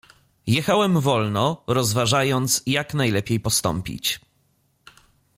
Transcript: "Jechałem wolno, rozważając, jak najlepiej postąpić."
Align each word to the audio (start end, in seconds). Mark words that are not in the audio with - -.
"Jechałem 0.47 0.99
wolno, 0.99 1.63
rozważając, 1.67 2.63
jak 2.65 2.93
najlepiej 2.93 3.39
postąpić." 3.39 4.19